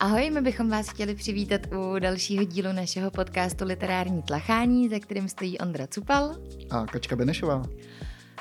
[0.00, 5.28] Ahoj, my bychom vás chtěli přivítat u dalšího dílu našeho podcastu Literární tlachání, za kterým
[5.28, 6.36] stojí Ondra Cupal.
[6.70, 7.62] A Kačka Benešová.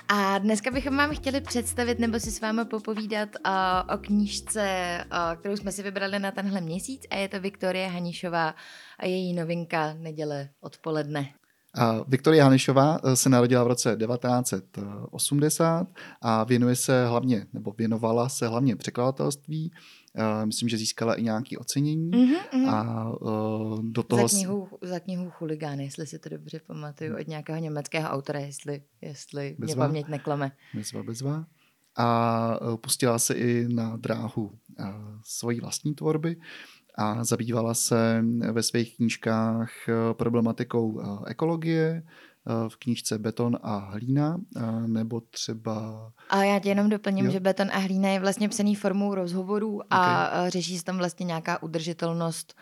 [0.08, 5.40] A dneska bychom vám chtěli představit nebo si s vámi popovídat uh, o knížce, uh,
[5.40, 8.56] kterou jsme si vybrali na tenhle měsíc a je to Viktorie Hanišová
[9.00, 11.34] a její novinka Neděle odpoledne.
[11.78, 15.88] A Viktoria Hanišová eh, se narodila v roce 1980
[16.22, 19.72] a věnuje se hlavně, nebo věnovala se hlavně překladatelství.
[20.46, 22.12] Myslím, že získala i nějaké ocenění.
[22.12, 24.28] Mm-hmm, A uh, do toho...
[24.28, 28.82] Za knihu, za knihu Chuligán, jestli si to dobře pamatuju, od nějakého německého autora, jestli,
[29.02, 29.76] jestli bezva.
[29.76, 30.52] mě paměť neklame.
[30.74, 31.46] Bezva, bezva.
[31.98, 34.52] A pustila se i na dráhu
[35.24, 36.36] svojí vlastní tvorby
[36.98, 39.70] a zabývala se ve svých knížkách
[40.14, 42.04] problematikou ekologie,
[42.68, 44.38] v knížce Beton a hlína,
[44.88, 46.12] nebo třeba...
[46.30, 47.32] A já tě jenom doplním, jo?
[47.32, 50.50] že Beton a hlína je vlastně psaný formou rozhovorů a okay.
[50.50, 52.56] řeší se tam vlastně nějaká udržitelnost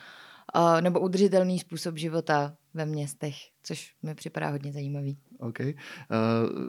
[0.81, 5.17] nebo udržitelný způsob života ve městech, což mi připadá hodně zajímavý.
[5.39, 5.73] Okay.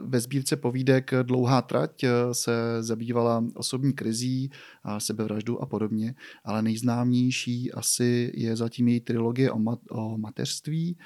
[0.03, 4.51] Ve sbírce povídek Dlouhá trať se zabývala osobní krizí,
[4.97, 10.97] sebevraždu a podobně, ale nejznámější asi je zatím její trilogie o, mat- o mateřství,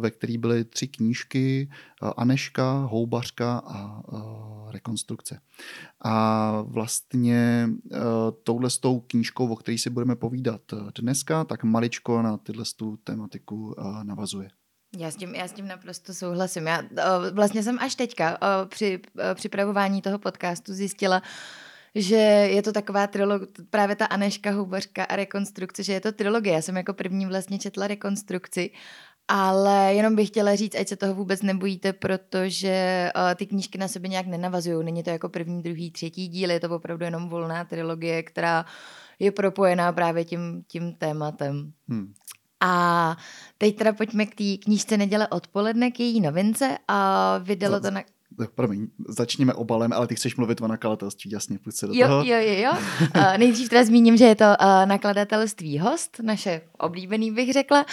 [0.00, 1.70] ve které byly tři knížky
[2.16, 4.02] Aneška, Houbařka a
[4.70, 5.40] rekonstrukce.
[6.04, 7.68] A vlastně
[8.42, 10.60] touhle s tou knížkou, o které si budeme povídat
[11.00, 14.48] dneska, tak maličko na tyhle tu tematiku navazuje.
[14.98, 16.66] Já s, tím, já s tím naprosto souhlasím.
[16.66, 16.82] Já
[17.32, 18.38] vlastně jsem až teďka
[18.68, 19.00] při
[19.34, 21.22] připravování toho podcastu zjistila,
[21.94, 22.16] že
[22.50, 26.54] je to taková trilogie, právě ta Aneška Houbařka a rekonstrukce, že je to trilogie.
[26.54, 28.70] Já jsem jako první vlastně četla rekonstrukci
[29.32, 33.88] ale jenom bych chtěla říct, ať se toho vůbec nebojíte, protože uh, ty knížky na
[33.88, 34.84] sebe nějak nenavazují.
[34.84, 38.64] Není to jako první, druhý, třetí díl, je to opravdu jenom volná trilogie, která
[39.18, 41.72] je propojená právě tím, tím tématem.
[41.88, 42.14] Hmm.
[42.60, 43.16] A
[43.58, 46.78] teď teda pojďme k té knížce Neděle odpoledne, k její novince.
[46.88, 48.02] A vydalo za, to na
[48.54, 52.24] promiň, začněme obalem, ale ty chceš mluvit o nakladatelství, jasně, pojď se do jo, toho.
[52.24, 52.72] Jo, jo, jo.
[53.16, 57.86] Uh, nejdřív teda zmíním, že je to uh, nakladatelství Host, naše oblíbený bych řekla.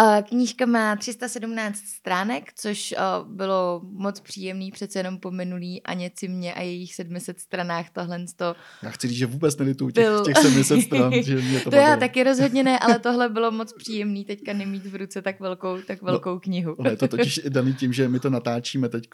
[0.00, 6.10] Uh, knížka má 317 stránek, což uh, bylo moc příjemný, přece jenom po minulý Aně
[6.28, 8.24] mě a jejich 700 stranách tohle.
[8.36, 10.24] To já chci říct, že vůbec nelitu těch, byl...
[10.24, 11.12] těch 700 stran.
[11.22, 14.86] že mě to, to já taky rozhodně ne, ale tohle bylo moc příjemný teďka nemít
[14.86, 16.76] v ruce tak velkou, tak no, velkou no, knihu.
[16.80, 19.08] Ale je to totiž daný tím, že my to natáčíme teď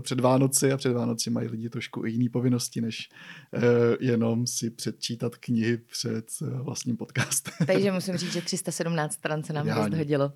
[0.00, 3.08] před Vánoci a před Vánoci mají lidi trošku i jiné povinnosti, než
[3.52, 3.62] uh,
[4.00, 7.66] jenom si předčítat knihy před uh, vlastním podcastem.
[7.66, 10.32] Takže musím říct, že 317 stran se nám dost hodilo.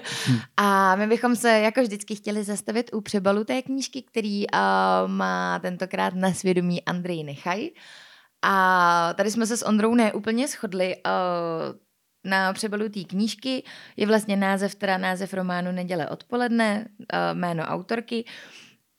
[0.56, 4.58] a my bychom se jako vždycky chtěli zastavit u přebalu té knížky, který uh,
[5.06, 7.70] má tentokrát na svědomí Andrej Nechaj.
[8.42, 10.96] A tady jsme se s Ondrou neúplně shodli.
[10.96, 11.76] Uh,
[12.24, 13.62] na přebalu té knížky
[13.96, 16.88] je vlastně název, teda název románu Neděle odpoledne,
[17.32, 18.24] jméno autorky.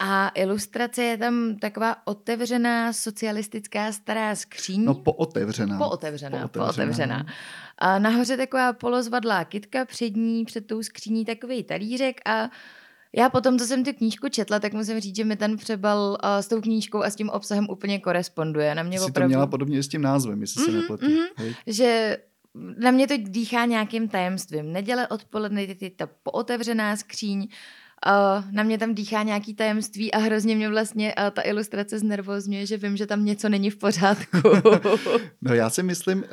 [0.03, 4.83] A ilustrace je tam taková otevřená socialistická stará skříň.
[4.83, 5.77] No pootevřená.
[5.77, 6.65] Pootevřená, pootevřená.
[6.65, 7.25] pootevřená.
[7.77, 12.49] A nahoře taková polozvadlá kitka, před ní, před tou skříní takový talířek a
[13.15, 16.29] já potom, co jsem tu knížku četla, tak musím říct, že mi ten přebal uh,
[16.41, 18.75] s tou knížkou a s tím obsahem úplně koresponduje.
[18.75, 19.25] Na mě Jsi opravdu...
[19.25, 21.05] to měla podobně s tím názvem, jestli mm-hmm, se mhm, nepletu.
[21.05, 22.17] Mm-hmm, že
[22.77, 24.73] na mě to dýchá nějakým tajemstvím.
[24.73, 27.47] Neděle odpoledne, ty, ty, ta pootevřená skříň,
[28.07, 32.65] Uh, na mě tam dýchá nějaký tajemství a hrozně mě vlastně uh, ta ilustrace znervozňuje,
[32.65, 34.37] že vím, že tam něco není v pořádku.
[35.41, 36.23] no já si myslím, uh,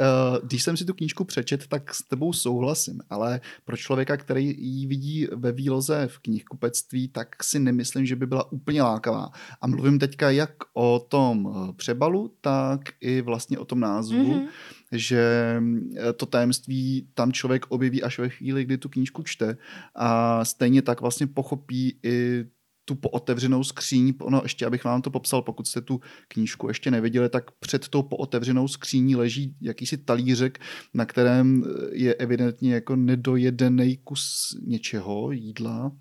[0.46, 4.86] když jsem si tu knížku přečet, tak s tebou souhlasím, ale pro člověka, který ji
[4.86, 9.30] vidí ve výloze v knihkupectví, tak si nemyslím, že by byla úplně lákavá.
[9.60, 14.24] A mluvím teďka jak o tom přebalu, tak i vlastně o tom názvu.
[14.24, 14.48] Mm-hmm
[14.93, 15.56] že
[15.97, 19.56] eh, to tajemství tam člověk objeví až ve chvíli, kdy tu knížku čte
[19.94, 22.44] a stejně tak vlastně pochopí i
[22.88, 27.28] tu pootevřenou skříň, no ještě abych vám to popsal, pokud jste tu knížku ještě neviděli,
[27.28, 30.58] tak před tou pootevřenou skříní leží jakýsi talířek,
[30.94, 35.93] na kterém je evidentně jako nedojedený kus něčeho, jídla.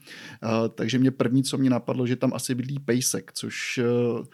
[0.76, 3.80] Takže mě první, co mě napadlo, že tam asi bydlí pejsek, což
[4.18, 4.26] uh,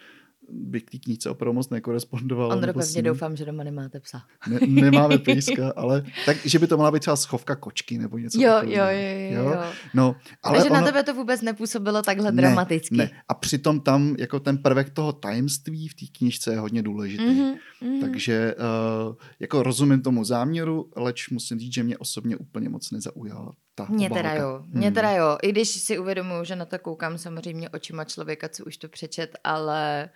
[0.50, 2.52] by k té knížce opravdu moc nekorespondoval.
[2.52, 4.22] Ondro, pevně doufám, že doma nemáte psa.
[4.48, 8.42] Ne, nemáme pejska, ale tak, že by to mohla být třeba schovka kočky nebo něco
[8.42, 8.86] jo, takového.
[8.86, 9.64] Jo, jo, jo, jo.
[9.94, 10.80] No, ale Takže ono...
[10.80, 12.98] na tebe to vůbec nepůsobilo takhle ne, dramaticky.
[12.98, 17.24] Ne, a přitom tam jako ten prvek toho tajemství v té knížce je hodně důležitý.
[17.24, 18.02] Mm-hmm, mm-hmm.
[18.02, 23.54] Takže uh, jako rozumím tomu záměru, leč musím říct, že mě osobně úplně moc nezaujala
[23.76, 24.96] ta Mě teda jo, mě hmm.
[24.96, 25.38] teda jo.
[25.42, 29.38] I když si uvědomuji, že na to koukám samozřejmě očima člověka, co už to přečet,
[29.44, 30.10] ale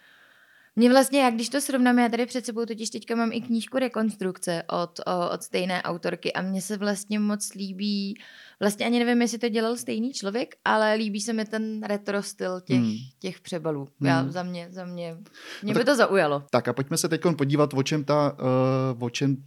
[0.79, 3.77] Mně vlastně, jak když to srovnám, já tady před sebou totiž teďka mám i knížku
[3.77, 4.99] Rekonstrukce od,
[5.33, 8.15] od stejné autorky a mně se vlastně moc líbí,
[8.59, 12.61] vlastně ani nevím, jestli to dělal stejný člověk, ale líbí se mi ten retro styl
[12.61, 12.95] těch, hmm.
[13.19, 13.87] těch přebalů.
[14.01, 14.31] Já, hmm.
[14.31, 15.17] za mě, za mě,
[15.63, 16.43] mě no by tak, to zaujalo.
[16.51, 18.37] Tak a pojďme se teď podívat, o čem ta,
[18.97, 19.37] uh, o čem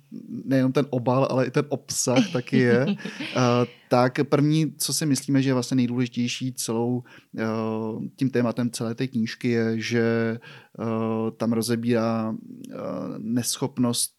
[0.45, 2.87] nejenom ten obal, ale i ten obsah taky je.
[2.87, 2.95] uh,
[3.93, 7.03] tak první, co si myslíme, že je vlastně nejdůležitější celou
[7.33, 10.39] uh, tím tématem celé té knížky je, že
[10.79, 12.37] uh, tam rozebírá uh,
[13.19, 14.13] neschopnost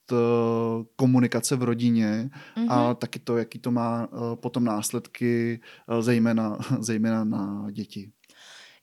[0.96, 2.66] komunikace v rodině mm-hmm.
[2.70, 2.96] a mhm.
[2.96, 5.62] taky to, jaký to má potom následky,
[6.00, 8.12] zejména, zejména na děti.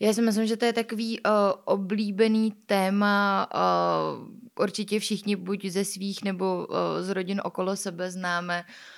[0.01, 1.33] Já si myslím, že to je takový uh,
[1.65, 3.49] oblíbený téma.
[3.55, 4.29] Uh,
[4.61, 8.65] určitě všichni buď ze svých nebo uh, z rodin okolo sebe známe.
[8.69, 8.98] Uh,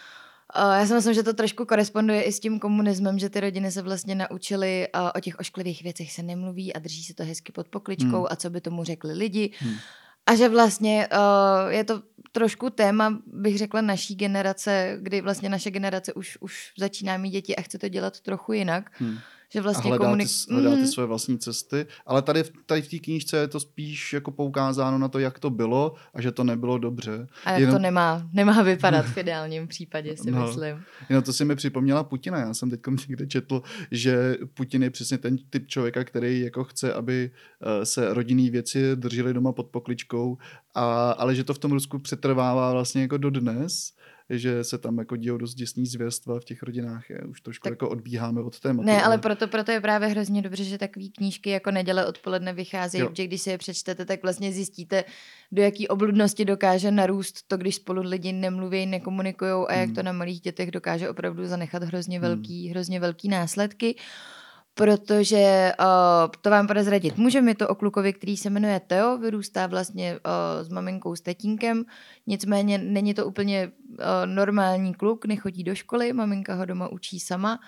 [0.57, 3.83] já si myslím, že to trošku koresponduje i s tím komunismem, že ty rodiny se
[3.83, 7.69] vlastně naučily uh, o těch ošklivých věcech se nemluví a drží se to hezky pod
[7.69, 8.27] pokličkou hmm.
[8.31, 9.51] a co by tomu řekli lidi.
[9.59, 9.75] Hmm.
[10.27, 12.03] A že vlastně uh, je to
[12.33, 17.57] trošku téma, bych řekla, naší generace, kdy vlastně naše generace už, už začíná mít děti
[17.57, 18.91] a chce to dělat trochu jinak.
[18.95, 19.19] Hmm
[19.53, 20.29] že vlastně hledá, komunik...
[20.29, 20.87] ty, hledá ty mhm.
[20.87, 25.09] své vlastní cesty, ale tady, tady v té knížce je to spíš jako poukázáno na
[25.09, 27.27] to, jak to bylo a že to nebylo dobře.
[27.45, 27.75] A jak Jenom...
[27.75, 30.47] to nemá, nemá vypadat v ideálním případě, si no.
[30.47, 30.83] myslím.
[31.09, 32.39] Jenom to si mi připomněla Putina.
[32.39, 36.93] Já jsem teď někde četl, že Putin je přesně ten typ člověka, který jako chce,
[36.93, 37.31] aby
[37.63, 40.39] eh, se rodinné věci držely doma pod pokličkou,
[40.75, 43.93] a, ale že to v tom Rusku přetrvává vlastně jako dodnes
[44.31, 47.11] že se tam jako dějou dost děsný zvěrstva v těch rodinách.
[47.11, 47.21] Je.
[47.21, 48.87] Už trošku tak, jako odbíháme od tématu.
[48.87, 53.05] Ne, ale proto, proto je právě hrozně dobře, že takové knížky jako neděle odpoledne vycházejí,
[53.05, 55.05] protože když si je přečtete, tak vlastně zjistíte,
[55.53, 59.95] do jaký obludnosti dokáže narůst to, když spolu lidi nemluví, nekomunikují a jak hmm.
[59.95, 62.29] to na malých dětech dokáže opravdu zanechat hrozně hmm.
[62.29, 62.71] velký, hmm.
[62.71, 63.97] hrozně velký následky
[64.75, 65.87] protože uh,
[66.41, 67.39] to vám prozradit může.
[67.39, 71.85] Je to o klukovi, který se jmenuje Teo, vyrůstá vlastně uh, s maminkou, s tetínkem,
[72.27, 77.53] nicméně není to úplně uh, normální kluk, nechodí do školy, maminka ho doma učí sama.
[77.53, 77.65] Uh,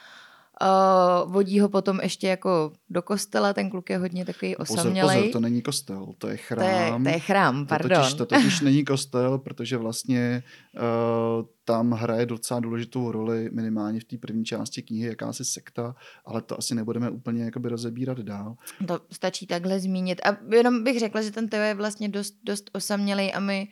[1.27, 5.17] vodí ho potom ještě jako do kostela, ten kluk je hodně takový osamělej.
[5.17, 7.03] Pozor, pozor, to není kostel, to je chrám.
[7.03, 7.89] To je, to je chrám, pardon.
[7.89, 10.43] To totiž, to totiž není kostel, protože vlastně
[10.75, 15.95] uh, tam hraje docela důležitou roli minimálně v té první části knihy jakási sekta,
[16.25, 18.57] ale to asi nebudeme úplně jakoby rozebírat dál.
[18.87, 20.21] To stačí takhle zmínit.
[20.25, 23.69] A jenom bych řekla, že ten Teo je vlastně dost, dost osamělej a my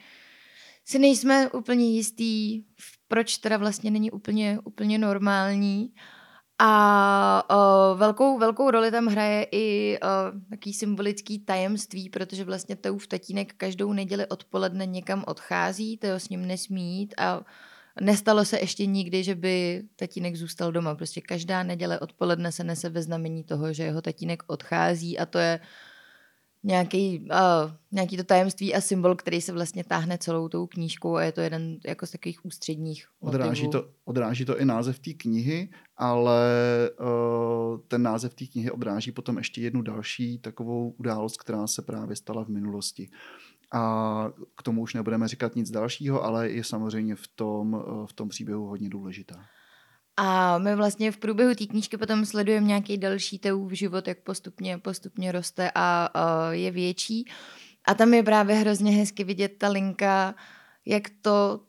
[0.84, 2.62] si nejsme úplně jistý,
[3.08, 5.92] proč teda vlastně není úplně, úplně normální.
[6.62, 13.06] A uh, velkou, velkou roli tam hraje i uh, taký symbolický tajemství, protože vlastně Teův
[13.06, 17.40] tatínek každou neděli odpoledne někam odchází, Teo s ním nesmí jít a
[18.00, 20.94] nestalo se ještě nikdy, že by tatínek zůstal doma.
[20.94, 25.38] Prostě každá neděle odpoledne se nese ve znamení toho, že jeho tatínek odchází a to
[25.38, 25.60] je
[26.62, 31.22] nějaký, uh, nějaký to tajemství a symbol, který se vlastně táhne celou tou knížkou a
[31.22, 35.68] je to jeden jako z takových ústředních odráží to, odráží to i název té knihy,
[35.96, 36.40] ale
[37.00, 42.16] uh, ten název té knihy odráží potom ještě jednu další takovou událost, která se právě
[42.16, 43.10] stala v minulosti.
[43.72, 48.12] A k tomu už nebudeme říkat nic dalšího, ale je samozřejmě v tom, uh, v
[48.12, 49.44] tom příběhu hodně důležitá.
[50.22, 54.78] A my vlastně v průběhu té knížky potom sledujeme nějaký další teův život, jak postupně,
[54.78, 57.24] postupně roste a, a je větší.
[57.84, 60.34] A tam je právě hrozně hezky vidět ta linka,
[60.86, 61.60] jak to,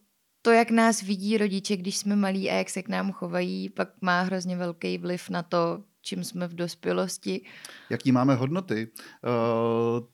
[0.41, 3.89] to, jak nás vidí rodiče, když jsme malí a jak se k nám chovají, pak
[4.01, 7.45] má hrozně velký vliv na to, čím jsme v dospělosti.
[7.89, 9.29] Jaký máme hodnoty, eh,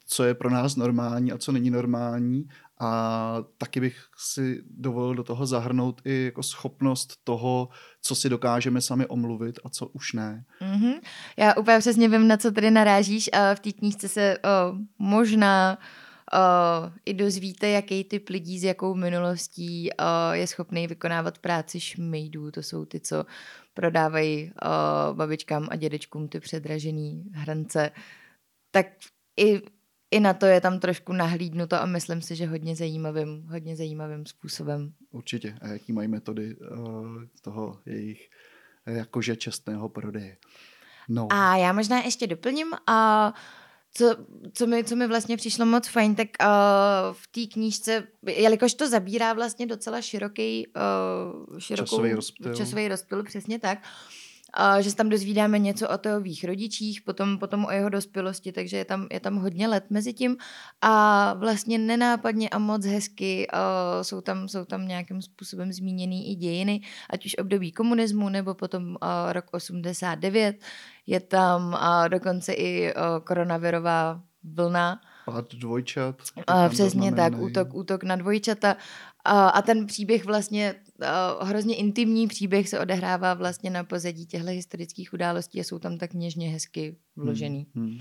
[0.05, 2.47] co je pro nás normální a co není normální
[2.79, 7.69] a taky bych si dovolil do toho zahrnout i jako schopnost toho,
[8.01, 10.45] co si dokážeme sami omluvit a co už ne.
[10.61, 11.01] Mm-hmm.
[11.37, 15.77] Já úplně přesně vím, na co tady narážíš a v té knížce se o, možná
[15.77, 16.37] o,
[17.05, 22.51] i dozvíte, jaký typ lidí s jakou minulostí o, je schopný vykonávat práci šmejdů.
[22.51, 23.25] To jsou ty, co
[23.73, 27.91] prodávají o, babičkám a dědečkům ty předražený hrance.
[28.71, 28.87] Tak
[29.39, 29.61] i
[30.11, 34.25] i na to je tam trošku nahlídnuto a myslím si, že hodně zajímavým, hodně zajímavým
[34.25, 34.93] způsobem.
[35.11, 35.55] Určitě.
[35.61, 38.29] A jaký mají metody uh, toho jejich
[38.85, 40.37] jakože čestného prodeje.
[41.09, 41.27] No.
[41.31, 43.31] A já možná ještě doplním, uh,
[43.93, 44.15] co,
[44.53, 46.47] co, mi, co mi vlastně přišlo moc fajn, tak uh,
[47.11, 52.55] v té knížce, jelikož to zabírá vlastně docela široký, uh, širokou, časový rozptyl.
[52.55, 54.26] časový rozptyl, přesně tak, uh,
[54.59, 58.77] a že se tam dozvídáme něco o Teových rodičích, potom, potom o jeho dospělosti, takže
[58.77, 60.37] je tam, je tam hodně let mezi tím
[60.81, 66.35] a vlastně nenápadně a moc hezky uh, jsou, tam, jsou tam nějakým způsobem zmíněný i
[66.35, 68.97] dějiny, ať už období komunismu nebo potom uh,
[69.31, 70.55] rok 89,
[71.07, 74.99] je tam uh, dokonce i uh, koronavirová vlna,
[75.31, 76.15] Pád dvojčat.
[76.47, 78.77] A, přesně tak, útok, útok na dvojčata.
[79.25, 84.49] A, a ten příběh vlastně, a, hrozně intimní příběh se odehrává vlastně na pozadí těchto
[84.49, 87.67] historických událostí a jsou tam tak něžně hezky vložený.
[87.75, 87.99] Hmm, hmm.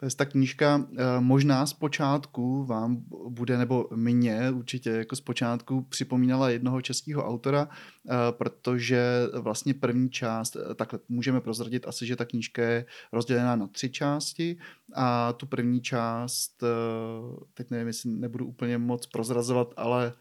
[0.00, 5.20] To je ta knížka, eh, možná z počátku vám bude, nebo mě určitě jako z
[5.20, 9.02] počátku připomínala jednoho českého autora, eh, protože
[9.40, 14.56] vlastně první část, takhle můžeme prozradit asi, že ta knížka je rozdělená na tři části
[14.94, 16.64] a tu první část,
[17.54, 20.12] teď nevím, jestli nebudu úplně moc prozrazovat, ale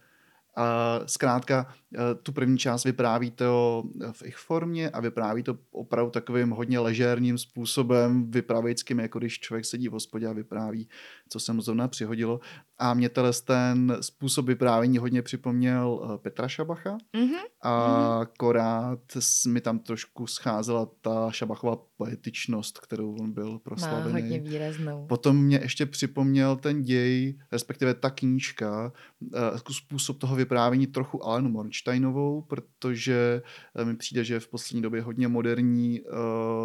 [0.58, 6.12] a zkrátka eh, tu první část vypráví to v ich formě a vypráví to opravdu
[6.12, 10.90] takovým hodně ležérním způsobem, vypravěckým, jako když člověk sedí v hospodě a vypráví,
[11.30, 12.40] co se mu zrovna přihodilo.
[12.78, 16.98] A mě ten způsob vyprávění hodně připomněl eh, Petra Šabacha.
[16.98, 17.42] Mm-hmm.
[17.62, 18.28] A mhm.
[18.38, 19.00] korát
[19.48, 24.14] mi tam trošku scházela ta Šabachová poetičnost, kterou on byl proslavený.
[24.14, 25.06] Má hodně výraznou.
[25.08, 28.92] Potom mě ještě připomněl ten děj, respektive ta knížka,
[29.36, 30.47] eh, způsob toho vyprávění
[30.88, 33.42] trochu Alenu Mornsteinovou, protože
[33.76, 36.02] eh, mi přijde, že je v poslední době hodně moderní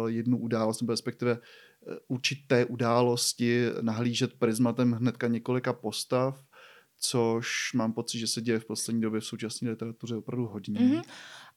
[0.07, 1.37] jednu událost, nebo respektive
[2.07, 6.43] určité události nahlížet prismatem hnedka několika postav,
[7.05, 10.79] což mám pocit, že se děje v poslední době v současné literatuře opravdu hodně.
[10.79, 11.03] Mm-hmm.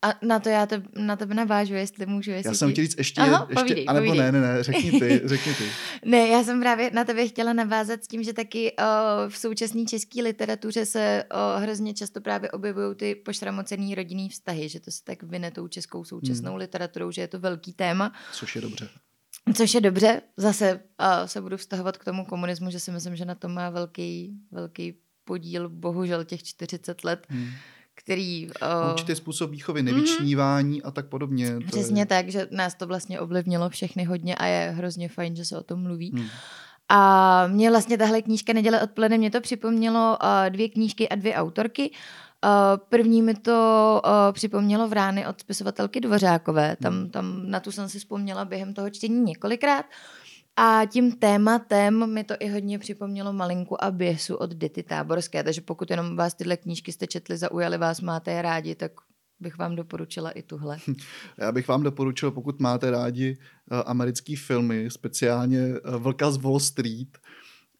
[0.02, 2.30] A na to já te, na tebe navážu, jestli můžu.
[2.30, 4.32] Jestli já jsem chtěl říct ještě, Aha, ještě povídej, anebo povídej.
[4.32, 5.64] ne, ne, ne, řekni ty, řekni ty.
[6.04, 9.84] ne, já jsem právě na tebe chtěla navázat s tím, že taky uh, v současné
[9.84, 15.04] české literatuře se uh, hrozně často právě objevují ty pošramocený rodinný vztahy, že to se
[15.04, 16.58] tak vyne tou českou současnou hmm.
[16.58, 18.12] literaturou, že je to velký téma.
[18.32, 18.88] Což je dobře.
[19.54, 23.24] Což je dobře, zase uh, se budu vztahovat k tomu komunismu, že si myslím, že
[23.24, 24.94] na to má velký, velký
[25.26, 27.50] podíl, bohužel těch 40 let, hmm.
[27.94, 28.48] který...
[28.48, 31.56] Uh, Určitý způsob výchovy, nevyčnívání mm, a tak podobně.
[31.66, 32.06] Přesně je...
[32.06, 35.62] tak, že nás to vlastně ovlivnilo všechny hodně a je hrozně fajn, že se o
[35.62, 36.10] tom mluví.
[36.14, 36.26] Hmm.
[36.88, 41.34] A mě vlastně tahle knížka Neděle odpoledne, mě to připomnělo uh, dvě knížky a dvě
[41.34, 41.90] autorky.
[42.44, 42.50] Uh,
[42.88, 46.76] první mi to uh, připomnělo v rány od spisovatelky Dvořákové.
[46.82, 47.10] Tam, hmm.
[47.10, 49.86] tam na tu jsem si vzpomněla během toho čtení několikrát.
[50.56, 55.60] A tím tématem mi to i hodně připomnělo Malinku a běsu od Dity Táborské, takže
[55.60, 58.92] pokud jenom vás tyhle knížky jste četli, zaujali vás, máte je rádi, tak
[59.40, 60.78] bych vám doporučila i tuhle.
[61.38, 63.36] Já bych vám doporučil, pokud máte rádi
[63.70, 67.18] uh, americké filmy, speciálně uh, Vlka z Wall Street,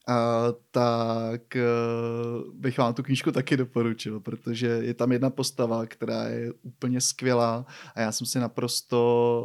[0.09, 6.23] a, tak uh, bych vám tu knížku taky doporučil, protože je tam jedna postava, která
[6.23, 7.65] je úplně skvělá
[7.95, 9.43] a já jsem si naprosto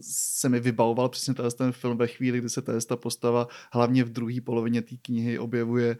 [0.00, 4.40] se mi vybavoval přesně ten film ve chvíli, kdy se ta postava hlavně v druhé
[4.40, 5.96] polovině té knihy objevuje,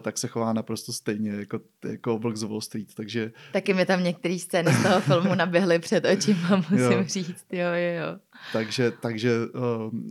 [0.00, 3.32] tak se chová naprosto stejně jako, jako Vlk z Wall Street, takže...
[3.52, 7.04] Taky mi tam některé scény z toho filmu naběhly před očima, musím jo.
[7.06, 8.18] říct, jo, jo, jo.
[8.52, 10.10] Takže, takže uh, uh,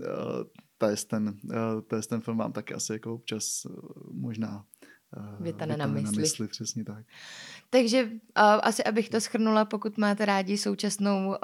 [0.78, 3.74] to je ten, uh, to je ten film vám taky asi jako občas uh,
[4.12, 4.66] možná
[5.18, 6.16] uh, vytane na mysli.
[6.16, 6.48] na mysli.
[6.48, 7.06] Přesně tak.
[7.76, 8.12] Takže uh,
[8.62, 11.36] asi abych to schrnula, pokud máte rádi současnou uh,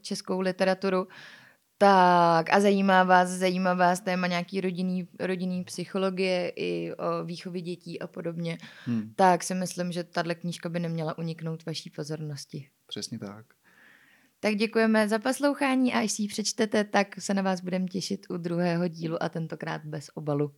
[0.00, 1.08] českou literaturu,
[1.78, 8.00] tak a zajímá vás, zajímá vás téma nějaký rodinný, rodinný psychologie i o výchovy dětí
[8.00, 9.12] a podobně, hmm.
[9.16, 12.68] tak si myslím, že tahle knížka by neměla uniknout vaší pozornosti.
[12.86, 13.46] Přesně tak.
[14.40, 18.26] Tak děkujeme za poslouchání a až si ji přečtete, tak se na vás budeme těšit
[18.30, 20.54] u druhého dílu a tentokrát bez obalu.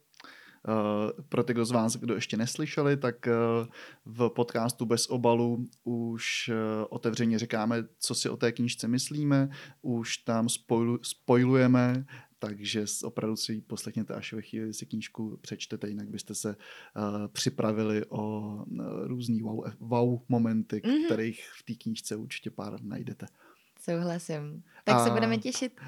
[0.68, 3.66] Uh, pro ty, kdo z vás, kdo ještě neslyšeli, tak uh,
[4.04, 9.48] v podcastu Bez obalu už uh, otevřeně říkáme, co si o té knížce myslíme,
[9.82, 12.06] už tam spoilu, spoilujeme,
[12.38, 17.28] takže opravdu si ji poslechněte až ve chvíli, si knížku přečtete, jinak byste se uh,
[17.28, 21.06] připravili o uh, různý wow, wow momenty, mm-hmm.
[21.06, 23.26] kterých v té knížce určitě pár najdete.
[23.90, 24.62] Souhlasím.
[24.84, 25.04] Tak a...
[25.04, 25.80] se budeme těšit.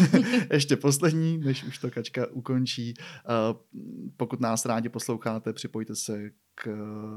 [0.52, 2.94] ještě poslední, než už to Kačka ukončí.
[4.16, 6.68] Pokud nás rádi posloucháte, připojte se k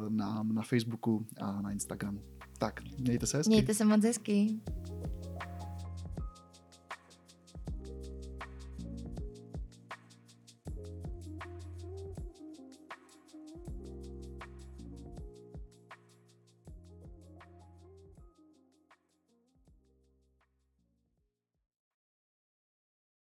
[0.10, 2.24] nám na Facebooku a na Instagramu.
[2.58, 3.50] Tak, mějte se hezky.
[3.50, 4.48] Mějte se moc hezky.